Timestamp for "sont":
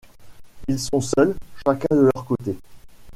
0.79-0.99